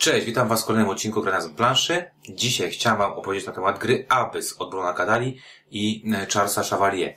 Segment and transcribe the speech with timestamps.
[0.00, 2.04] Cześć, witam Was w kolejnym odcinku Grania z planszy.
[2.28, 7.14] Dzisiaj chciałem Wam opowiedzieć na temat gry Abyss od Bruna Kadali i e, Charlesa Chevalier.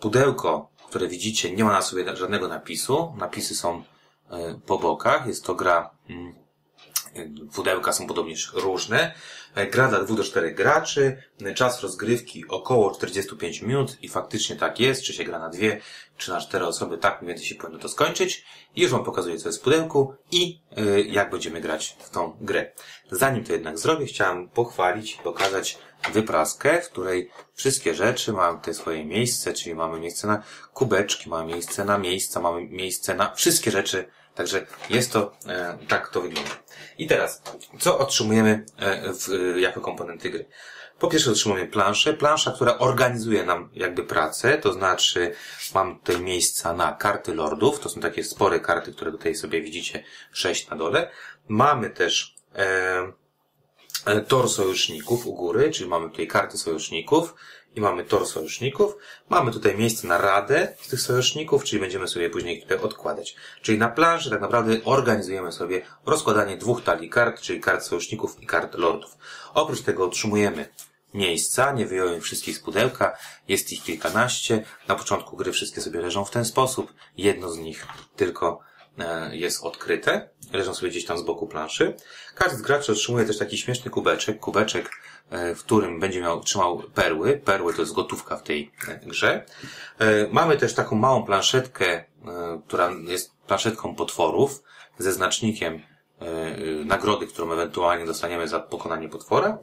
[0.00, 3.14] Pudełko, które widzicie, nie ma na sobie żadnego napisu.
[3.18, 3.82] Napisy są
[4.30, 5.26] e, po bokach.
[5.26, 6.34] Jest to gra, mm,
[7.54, 9.14] pudełka są podobnież różne.
[9.70, 11.22] Gra dla 2 do 4 graczy.
[11.54, 15.02] Czas rozgrywki około 45 minut i faktycznie tak jest.
[15.02, 15.80] Czy się gra na dwie,
[16.16, 18.44] czy na cztery osoby, tak mniej więcej się powinno to skończyć.
[18.76, 22.72] Już Wam pokazuję, co jest w pudełku i yy, jak będziemy grać w tą grę.
[23.10, 25.78] Zanim to jednak zrobię, chciałem pochwalić i pokazać
[26.12, 30.42] wypraskę, w której wszystkie rzeczy mają te swoje miejsce, czyli mamy miejsce na
[30.74, 34.08] kubeczki, mamy miejsce na miejsca, mamy miejsce na wszystkie rzeczy.
[34.36, 36.50] Także jest to, e, tak to wygląda.
[36.98, 37.42] I teraz,
[37.78, 40.46] co otrzymujemy e, w, e, jako komponenty gry?
[40.98, 42.14] Po pierwsze otrzymujemy planszę.
[42.14, 45.34] Plansza, która organizuje nam jakby pracę, to znaczy
[45.74, 47.80] mam tutaj miejsca na karty lordów.
[47.80, 51.10] To są takie spore karty, które tutaj sobie widzicie, sześć na dole.
[51.48, 57.34] Mamy też e, tor sojuszników u góry, czyli mamy tutaj karty sojuszników
[57.76, 58.96] i mamy tor sojuszników.
[59.28, 63.36] Mamy tutaj miejsce na radę z tych sojuszników, czyli będziemy sobie później tutaj odkładać.
[63.62, 68.46] Czyli na planszy tak naprawdę organizujemy sobie rozkładanie dwóch talii kart, czyli kart sojuszników i
[68.46, 69.16] kart lordów.
[69.54, 70.68] Oprócz tego otrzymujemy
[71.14, 73.16] miejsca, nie wyjąłem wszystkich z pudełka,
[73.48, 74.64] jest ich kilkanaście.
[74.88, 76.92] Na początku gry wszystkie sobie leżą w ten sposób.
[77.16, 78.60] Jedno z nich tylko
[78.98, 80.30] e, jest odkryte.
[80.52, 81.96] Leżą sobie gdzieś tam z boku planszy.
[82.34, 84.40] Każdy z graczy otrzymuje też taki śmieszny kubeczek.
[84.40, 84.90] Kubeczek,
[85.30, 87.36] w którym będzie miał, trzymał perły.
[87.36, 89.44] Perły to jest gotówka w tej e, grze.
[90.30, 92.04] Mamy też taką małą planszetkę,
[92.68, 94.62] która jest planszetką potworów
[94.98, 95.82] ze znacznikiem
[96.84, 99.58] nagrody, którą ewentualnie dostaniemy za pokonanie potwora.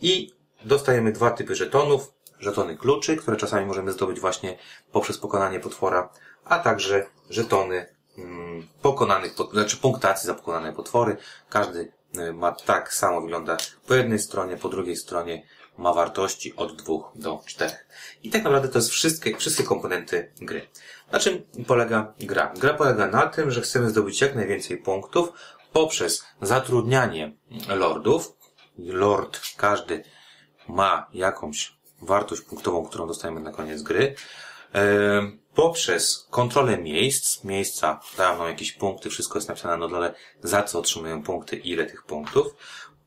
[0.00, 0.32] I
[0.64, 2.12] dostajemy dwa typy żetonów.
[2.40, 4.58] Żetony kluczy, które czasami możemy zdobyć właśnie
[4.92, 6.08] poprzez pokonanie potwora,
[6.44, 7.86] a także żetony
[8.18, 11.16] mm, pokonanych, znaczy punktacji za pokonane potwory.
[11.48, 11.92] Każdy
[12.34, 15.42] ma tak samo wygląda po jednej stronie, po drugiej stronie
[15.78, 17.72] ma wartości od 2 do 4.
[18.22, 20.68] I tak naprawdę to jest wszystkie, wszystkie komponenty gry.
[21.12, 22.52] Na czym polega gra?
[22.56, 25.28] Gra polega na tym, że chcemy zdobyć jak najwięcej punktów
[25.72, 27.32] poprzez zatrudnianie
[27.68, 28.32] lordów.
[28.78, 30.04] Lord każdy
[30.68, 34.14] ma jakąś wartość punktową, którą dostajemy na koniec gry,
[34.74, 40.62] e, poprzez kontrolę miejsc, miejsca dają nam jakieś punkty, wszystko jest napisane na dole, za
[40.62, 42.54] co otrzymują punkty, ile tych punktów,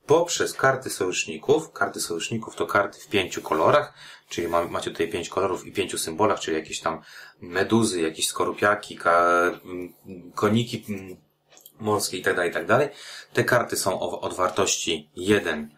[0.06, 1.72] poprzez karty sojuszników.
[1.72, 3.94] Karty sojuszników to karty w pięciu kolorach,
[4.30, 7.02] czyli macie tutaj pięć kolorów i pięciu symbolach, czyli jakieś tam
[7.42, 9.00] meduzy, jakieś skorupiaki,
[10.36, 10.86] koniki
[11.80, 12.88] morskie itd., tak itd.
[12.88, 12.98] Tak
[13.34, 15.76] Te karty są od wartości 1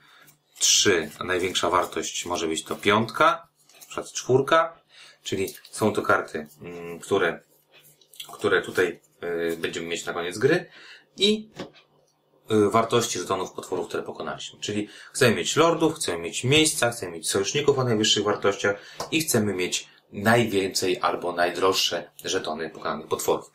[0.59, 4.81] 3, a największa wartość może być to piątka, na przykład czwórka,
[5.24, 7.40] czyli są to karty, mm, które,
[8.34, 9.00] które tutaj
[9.54, 10.66] y, będziemy mieć na koniec gry
[11.18, 11.50] i
[12.52, 14.59] y, wartości żetonów potworów, które pokonaliśmy.
[14.59, 18.76] Czyli chcemy mieć lordów, chcemy mieć miejsca, chcemy mieć sojuszników o najwyższych wartościach
[19.12, 23.52] i chcemy mieć najwięcej albo najdroższe żetony pokonanych potworów.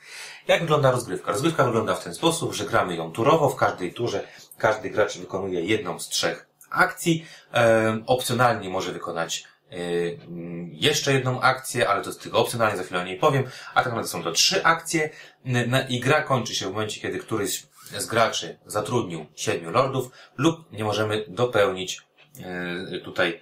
[0.49, 1.33] Jak wygląda rozgrywka?
[1.33, 3.49] Rozgrywka wygląda w ten sposób, że gramy ją turowo.
[3.49, 4.29] W każdej turze
[4.59, 7.27] każdy gracz wykonuje jedną z trzech akcji.
[8.07, 9.56] Opcjonalnie może wykonać e,
[10.71, 13.45] jeszcze jedną akcję, ale to jest tylko opcjonalnie, za chwilę o niej powiem.
[13.71, 15.11] A tak naprawdę są to trzy akcje
[15.89, 17.67] i gra kończy się w momencie, kiedy któryś
[17.99, 22.01] z graczy zatrudnił siedmiu lordów lub nie możemy dopełnić
[22.41, 23.41] e, tutaj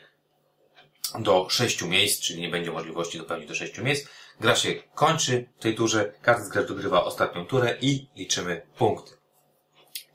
[1.19, 4.09] do sześciu miejsc, czyli nie będzie możliwości dopełnić do sześciu miejsc.
[4.41, 9.13] Gra się kończy w tej turze, każdy z graczy dogrywa ostatnią turę i liczymy punkty.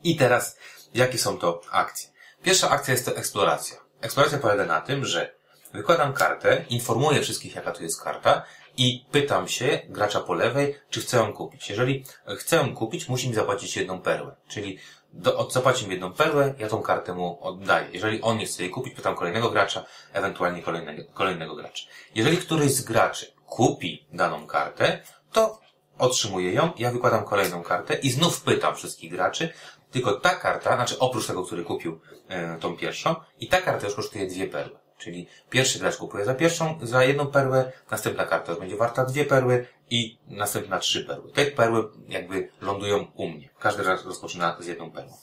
[0.04, 0.58] I teraz,
[0.94, 2.10] jakie są to akcje?
[2.44, 3.78] Pierwsza akcja jest to eksploracja.
[4.02, 5.39] Eksploracja polega na tym, że
[5.74, 8.44] wykładam kartę, informuję wszystkich, jaka tu jest karta
[8.78, 11.70] i pytam się gracza po lewej, czy chcę ją kupić.
[11.70, 12.06] Jeżeli
[12.38, 14.36] chcę ją kupić, musi mi zapłacić jedną perłę.
[14.48, 14.78] Czyli
[15.14, 17.88] do, zapłaci mi jedną perłę, ja tą kartę mu oddaję.
[17.94, 21.86] Jeżeli on nie chce jej kupić, pytam kolejnego gracza, ewentualnie kolejnego, kolejnego gracza.
[22.16, 25.60] Jeżeli któryś z graczy kupi daną kartę, to
[25.98, 29.50] otrzymuję ją, ja wykładam kolejną kartę i znów pytam wszystkich graczy,
[29.92, 33.96] tylko ta karta, znaczy oprócz tego, który kupił e, tą pierwszą, i ta karta już
[33.96, 34.89] kosztuje dwie perły.
[35.00, 39.68] Czyli pierwszy gracz kupuje za pierwszą, za jedną perłę, następna karta będzie warta dwie perły
[39.90, 41.32] i następna trzy perły.
[41.32, 43.50] Te perły jakby lądują u mnie.
[43.60, 45.14] Każdy raz rozpoczyna z jedną perłą.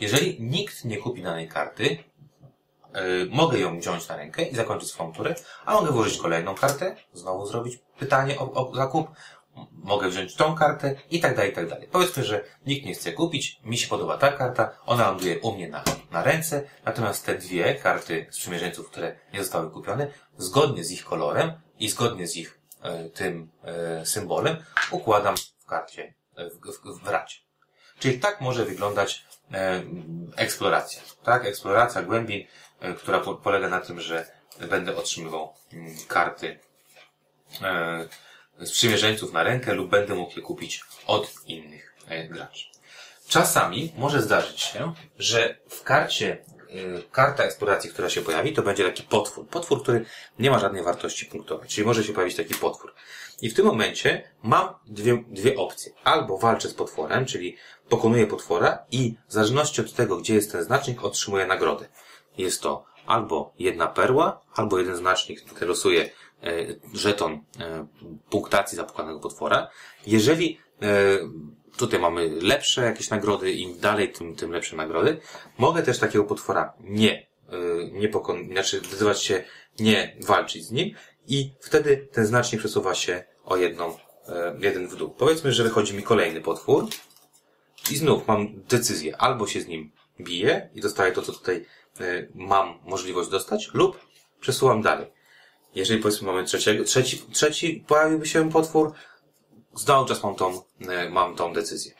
[0.00, 5.12] Jeżeli nikt nie kupi danej karty, yy, mogę ją wziąć na rękę i zakończyć swoją
[5.12, 5.34] turę,
[5.64, 9.08] a mogę włożyć kolejną kartę, znowu zrobić pytanie o, o zakup,
[9.72, 11.88] mogę wziąć tą kartę i tak dalej, i tak dalej.
[11.92, 15.68] Powiedzmy, że nikt nie chce kupić, mi się podoba ta karta, ona ląduje u mnie
[15.68, 20.06] na, na ręce, natomiast te dwie karty sprzymierzeńców, które nie zostały kupione,
[20.36, 24.56] zgodnie z ich kolorem i zgodnie z ich e, tym e, symbolem
[24.90, 27.44] układam w karcie, e, w, w, w racie.
[27.98, 29.82] Czyli tak może wyglądać e,
[30.36, 31.02] eksploracja.
[31.22, 32.46] Tak, eksploracja głębin,
[32.80, 34.26] e, która po, polega na tym, że
[34.70, 36.58] będę otrzymywał mm, karty
[37.62, 38.08] e,
[38.64, 42.66] sprzymierzeńców na rękę lub będę mógł je kupić od innych e, graczy.
[43.28, 48.84] Czasami może zdarzyć się, że w karcie, e, karta eksploracji, która się pojawi, to będzie
[48.84, 49.46] taki potwór.
[49.46, 50.04] Potwór, który
[50.38, 52.94] nie ma żadnej wartości punktowej, czyli może się pojawić taki potwór.
[53.42, 55.92] I w tym momencie mam dwie, dwie opcje.
[56.04, 57.56] Albo walczę z potworem, czyli
[57.88, 61.88] pokonuję potwora i w zależności od tego, gdzie jest ten znacznik, otrzymuję nagrodę.
[62.38, 66.10] Jest to albo jedna perła, albo jeden znacznik, który losuje
[66.94, 67.86] żeton e,
[68.30, 69.68] punktacji zapokonanego potwora.
[70.06, 70.88] Jeżeli e,
[71.76, 75.20] tutaj mamy lepsze jakieś nagrody, im dalej, tym, tym lepsze nagrody,
[75.58, 77.26] mogę też takiego potwora nie,
[77.92, 79.44] nie pokon, znaczy zdecydować się
[79.80, 80.94] nie walczyć z nim
[81.26, 83.96] i wtedy ten znacznik przesuwa się o jedną,
[84.58, 85.10] jeden w dół.
[85.10, 86.88] Powiedzmy, że wychodzi mi kolejny potwór
[87.90, 91.64] i znów mam decyzję, albo się z nim biję i dostaję to, co tutaj
[92.34, 93.98] mam możliwość dostać lub
[94.40, 95.13] przesuwam dalej.
[95.74, 98.92] Jeżeli powiedzmy mamy trzeciego, trzeci, trzeci pojawiłby się potwór,
[99.86, 100.62] cały czas mam tą,
[101.06, 101.92] y, mam tą decyzję.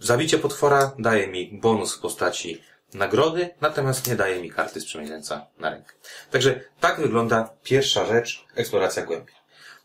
[0.00, 2.62] Zabicie potwora daje mi bonus w postaci
[2.94, 5.92] nagrody, natomiast nie daje mi karty sprzymierzeńca na rękę.
[6.30, 9.32] Także tak wygląda pierwsza rzecz, eksploracja głębi.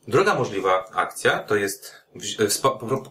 [0.07, 1.95] Druga możliwa akcja to jest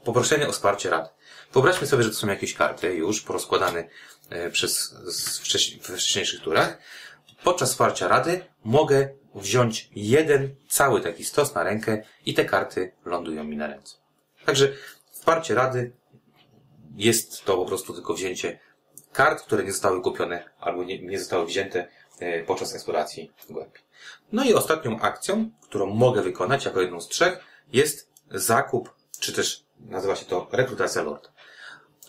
[0.05, 1.09] poproszenie o wsparcie rady.
[1.53, 3.89] Wyobraźmy sobie, że to są jakieś karty już porozkładane
[4.31, 4.95] E, przez,
[5.89, 6.79] we wcześniejszych turach.
[7.45, 13.45] Podczas wsparcia rady mogę wziąć jeden cały taki stos na rękę i te karty lądują
[13.45, 13.97] mi na ręce.
[14.47, 14.73] Także
[15.11, 15.93] wsparcie rady
[16.97, 18.59] jest to po prostu tylko wzięcie
[19.13, 21.89] kart, które nie zostały kupione albo nie, nie zostały wzięte
[22.19, 23.81] e, podczas eksploracji głębi.
[24.33, 27.39] No i ostatnią akcją, którą mogę wykonać jako jedną z trzech,
[27.73, 31.29] jest zakup, czy też nazywa się to rekrutacja lorda.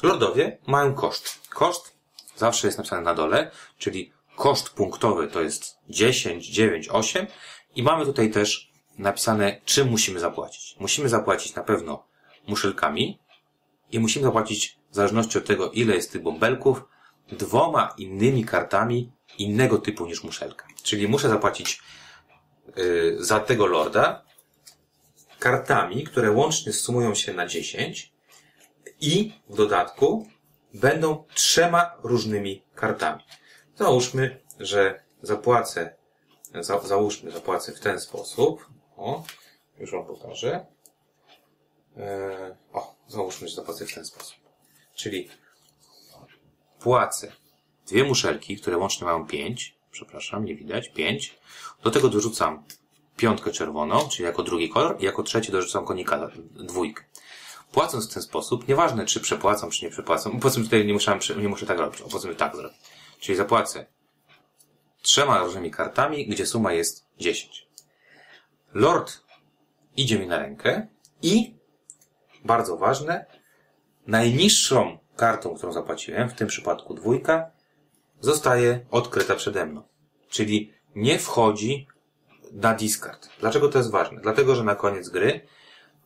[0.04, 1.50] Lordowie mają koszt.
[1.50, 1.96] Koszt
[2.36, 7.28] zawsze jest napisane na dole, czyli koszt punktowy to jest 10, 9, 8
[7.76, 10.76] i mamy tutaj też napisane, czym musimy zapłacić.
[10.80, 12.08] Musimy zapłacić na pewno
[12.48, 13.20] muszelkami
[13.92, 16.82] i musimy zapłacić w zależności od tego, ile jest tych bąbelków,
[17.32, 20.68] dwoma innymi kartami innego typu niż muszelka.
[20.84, 21.82] Czyli muszę zapłacić
[22.76, 24.24] yy, za tego lorda
[25.40, 28.14] kartami, które łącznie sumują się na 10
[29.02, 30.28] i w dodatku
[30.74, 33.24] będą trzema różnymi kartami.
[33.78, 35.96] Załóżmy, że zapłacę,
[36.62, 38.70] za, załóżmy, zapłacę w ten sposób.
[38.98, 39.24] O,
[39.80, 40.66] już Wam pokażę.
[41.98, 44.38] E, o, załóżmy, że zapłacę w ten sposób.
[44.96, 45.30] Czyli
[46.80, 47.32] płacę
[47.88, 49.78] dwie muszelki, które łącznie mają pięć.
[49.92, 50.90] Przepraszam, nie widać.
[50.90, 51.40] Pięć.
[51.84, 52.64] Do tego dorzucam
[53.18, 57.04] piątkę czerwoną, czyli jako drugi kolor, i jako trzeci dorzucam konika dwójkę.
[57.72, 61.50] Płacąc w ten sposób, nieważne czy przepłacam, czy nie przepłacam, powiedzmy tutaj nie, musiałem, nie
[61.50, 62.97] muszę tak robić, powiedzmy tak zrobić.
[63.20, 63.86] Czyli zapłacę
[65.02, 67.68] trzema różnymi kartami, gdzie suma jest 10.
[68.74, 69.22] Lord
[69.98, 70.88] idzie mi na rękę
[71.22, 71.56] i,
[72.46, 73.26] bardzo ważne,
[74.08, 77.52] najniższą kartą, którą zapłaciłem, w tym przypadku dwójka,
[78.20, 79.84] zostaje odkryta przede mną.
[80.30, 81.88] Czyli nie wchodzi
[82.52, 83.30] na discard.
[83.40, 84.22] Dlaczego to jest ważne?
[84.22, 85.42] Dlatego, że na koniec gry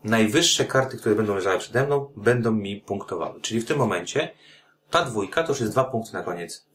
[0.03, 3.41] najwyższe karty, które będą leżały przede mną, będą mi punktowały.
[3.41, 4.33] Czyli w tym momencie
[4.89, 6.65] ta dwójka to już jest dwa punkty na koniec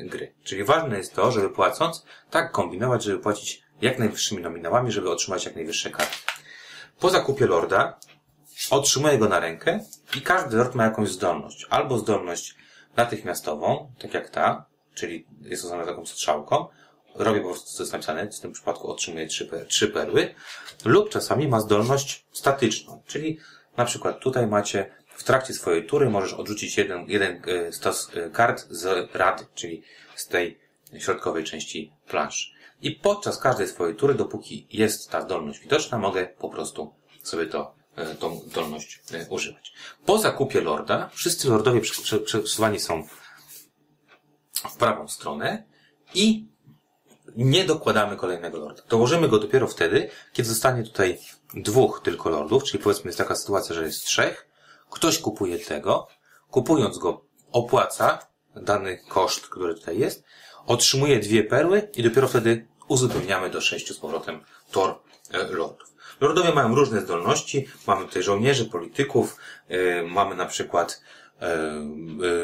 [0.00, 0.34] gry.
[0.44, 5.44] Czyli ważne jest to, żeby płacąc, tak kombinować, żeby płacić jak najwyższymi nominałami, żeby otrzymać
[5.44, 6.16] jak najwyższe karty.
[7.00, 7.98] Po zakupie lorda
[8.70, 9.80] otrzymuję go na rękę
[10.16, 11.66] i każdy lord ma jakąś zdolność.
[11.70, 12.56] Albo zdolność
[12.96, 16.66] natychmiastową, tak jak ta, czyli jest oznaczona taką strzałką,
[17.14, 20.34] robię po prostu, co jest napisane, w tym przypadku otrzymuję trzy, per, trzy perły,
[20.84, 23.38] lub czasami ma zdolność statyczną, czyli
[23.76, 28.30] na przykład tutaj macie w trakcie swojej tury możesz odrzucić jeden, jeden e, stos e,
[28.30, 29.82] kart z rady, czyli
[30.16, 30.58] z tej
[30.98, 32.50] środkowej części planszy.
[32.82, 37.74] I podczas każdej swojej tury, dopóki jest ta zdolność widoczna, mogę po prostu sobie to,
[37.96, 39.72] e, tą zdolność używać.
[40.06, 41.80] Po zakupie lorda, wszyscy lordowie
[42.24, 43.06] przesuwani są
[44.70, 45.62] w prawą stronę
[46.14, 46.46] i
[47.36, 48.82] nie dokładamy kolejnego lorda.
[48.88, 51.18] Dołożymy go dopiero wtedy, kiedy zostanie tutaj
[51.54, 54.46] dwóch tylko lordów, czyli powiedzmy jest taka sytuacja, że jest trzech,
[54.90, 56.08] ktoś kupuje tego,
[56.50, 58.26] kupując go opłaca
[58.56, 60.24] dany koszt, który tutaj jest,
[60.66, 64.40] otrzymuje dwie perły i dopiero wtedy uzupełniamy do sześciu z powrotem
[64.70, 64.98] tor
[65.32, 65.96] e, lordów.
[66.20, 67.66] Lordowie mają różne zdolności.
[67.86, 69.36] Mamy tutaj żołnierzy, polityków,
[69.68, 71.00] yy, mamy na przykład
[71.42, 71.82] E, e,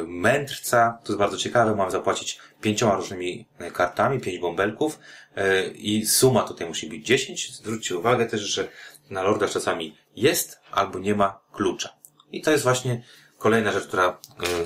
[0.06, 4.98] mędrca, to jest bardzo ciekawe, mam zapłacić pięcioma różnymi kartami, pięć bąbelków
[5.36, 7.56] e, i suma tutaj musi być 10.
[7.56, 8.68] Zwróćcie uwagę też, że
[9.10, 12.01] na Lorda czasami jest albo nie ma klucza.
[12.32, 13.02] I to jest właśnie
[13.38, 14.18] kolejna rzecz, która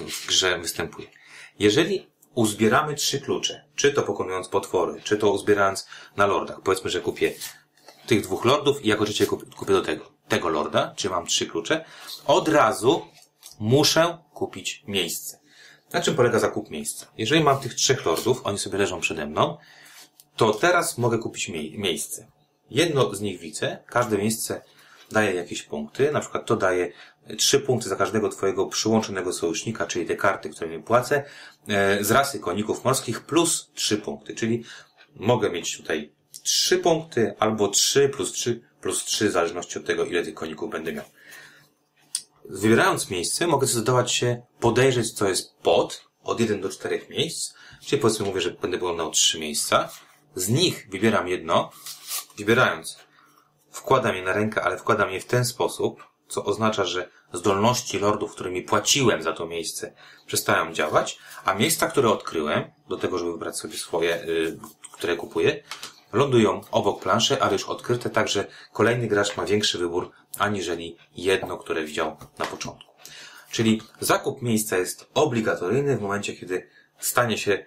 [0.09, 1.09] w grze występuje.
[1.59, 7.01] Jeżeli uzbieramy trzy klucze, czy to pokonując potwory, czy to uzbierając na lordach, powiedzmy, że
[7.01, 7.35] kupię
[8.07, 11.85] tych dwóch lordów i jako kupię, kupię do tego, tego lorda, czy mam trzy klucze,
[12.27, 13.07] od razu
[13.61, 15.41] muszę kupić miejsce.
[15.93, 17.07] Na czym polega zakup miejsca?
[17.19, 19.57] Jeżeli mam tych trzech lordów, oni sobie leżą przede mną,
[20.37, 22.27] to teraz mogę kupić mie miejsce.
[22.71, 24.63] Jedno z nich widzę, każde miejsce
[25.11, 26.93] daje jakieś punkty, na przykład to daje
[27.39, 31.25] trzy punkty za każdego twojego przyłączonego sojusznika, czyli te karty, które mi płacę,
[31.69, 34.65] e, z rasy koników morskich plus trzy punkty, czyli
[35.17, 40.05] mogę mieć tutaj trzy punkty albo trzy plus trzy plus trzy w zależności od tego,
[40.05, 41.05] ile tych koników będę miał.
[42.45, 47.55] Wybierając miejsce, mogę zdecydować się podejrzeć, co jest pod, od 1 do 4 miejsc,
[47.87, 49.89] czyli powiedzmy mówię, że będę wyglądał trzy miejsca.
[50.35, 51.71] Z nich wybieram jedno,
[52.39, 52.99] wybierając,
[53.77, 58.33] wkładam je na rękę, ale wkładam je w ten sposób, co oznacza, że zdolności lordów,
[58.33, 59.93] którymi płaciłem za to miejsce,
[60.27, 64.59] przestają działać, a miejsca, które odkryłem, do tego, żeby wybrać sobie swoje, yy,
[64.93, 65.63] które kupuję,
[66.13, 71.85] lądują obok planszy, ale już odkryte, także kolejny gracz ma większy wybór, aniżeli jedno, które
[71.85, 72.93] widział na początku.
[73.51, 76.69] Czyli zakup miejsca jest obligatoryjny w momencie, kiedy
[76.99, 77.67] stanie się,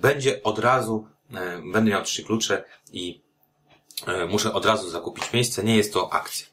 [0.00, 1.08] będzie od razu,
[1.72, 3.27] będę miał trzy klucze i
[4.28, 5.64] muszę od razu zakupić miejsce.
[5.64, 6.46] Nie jest to akcja.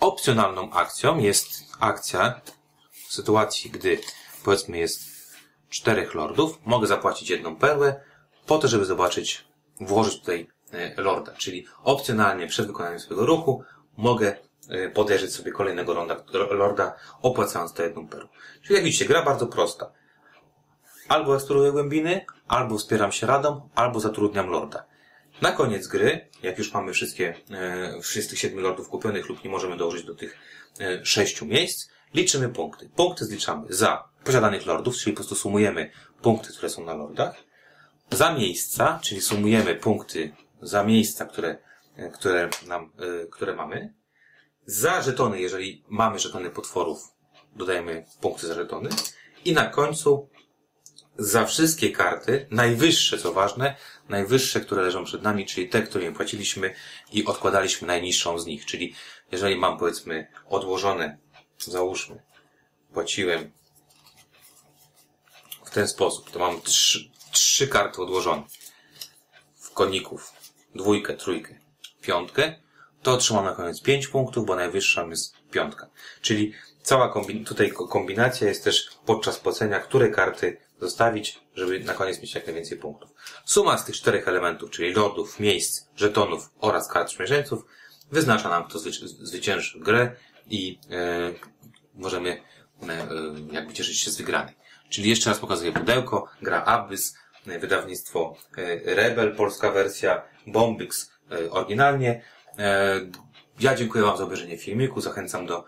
[0.00, 1.48] Opcjonalną akcją jest
[1.80, 2.40] akcja
[3.08, 3.98] w sytuacji, gdy
[4.44, 5.12] powiedzmy jest
[5.70, 8.00] czterech lordów, mogę zapłacić jedną perłę
[8.46, 9.44] po to, żeby zobaczyć
[9.80, 13.64] włożyć tutaj e, lorda, czyli opcjonalnie przed wykonaniem swojego ruchu
[13.96, 14.36] mogę
[14.68, 16.16] e, podejrzeć sobie kolejnego lorda,
[16.50, 18.28] lorda opłacając tę jedną perłę.
[18.62, 19.92] Czyli jak widzicie, gra bardzo prosta.
[21.08, 24.84] Albo eksploruję głębiny, albo wspieram się radą, albo zatrudniam lorda.
[25.42, 29.76] Na koniec gry, jak już mamy wszystkie, e, wszystkich siedmiu lordów kupionych lub nie możemy
[29.76, 30.38] dołożyć do tych
[30.80, 32.88] e, sześciu miejsc, liczymy punkty.
[32.96, 35.90] Punkty zliczamy za posiadanych lordów, czyli po prostu sumujemy
[36.22, 37.34] punkty, które są na lordach,
[38.10, 41.58] za miejsca, czyli sumujemy punkty za miejsca, które,
[41.96, 42.92] e, które, nam,
[43.30, 43.94] które mamy.
[44.66, 46.98] Za żetony, jeżeli mamy żetony potworów,
[47.56, 48.90] dodajemy punkty za żetony.
[49.44, 50.28] I na końcu
[51.18, 53.76] za wszystkie karty, najwyższe co ważne,
[54.08, 56.74] najwyższe, które leżą przed nami, czyli te, którymi płaciliśmy
[57.12, 58.66] i odkładaliśmy najniższą z nich.
[58.66, 58.94] Czyli
[59.32, 61.18] jeżeli mam powiedzmy odłożone,
[61.58, 62.22] załóżmy,
[62.92, 63.50] płaciłem
[65.64, 68.42] w ten sposób, to mam trzy, trzy karty odłożone
[69.56, 70.32] w koników,
[70.74, 71.58] dwójkę, trójkę,
[72.00, 72.54] piątkę,
[73.02, 75.90] to otrzymam na koniec pięć punktów, bo najwyższa jest piątka.
[76.20, 76.52] Czyli
[76.82, 82.34] cała kombin tutaj kombinacja jest też podczas płacenia, które karty zostawić, żeby na koniec mieć
[82.34, 83.10] jak najwięcej punktów.
[83.44, 87.64] Suma z tych czterech elementów, czyli lordów, miejsc, żetonów oraz kart sprzymierzeńców,
[88.12, 90.16] wyznacza nam, kto zwycięży grę
[90.50, 91.32] i e,
[91.94, 93.06] możemy e,
[93.52, 94.54] jakby cieszyć się z wygranej.
[94.88, 101.50] Czyli jeszcze raz pokazuję pudełko, gra Abyss, e, wydawnictwo e, Rebel, polska wersja, Bombix e,
[101.50, 102.22] oryginalnie.
[103.60, 105.64] Ja dziękuję Wam za obejrzenie filmiku, zachęcam do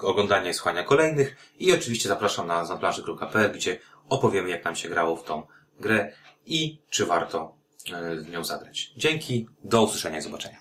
[0.00, 5.16] oglądania i słuchania kolejnych i oczywiście zapraszam na zaplanszy.pl, gdzie opowiemy jak nam się grało
[5.16, 5.42] w tą
[5.80, 6.12] grę
[6.46, 7.56] i czy warto
[8.24, 8.92] w nią zagrać.
[8.96, 10.58] Dzięki, do usłyszenia i zobaczenia.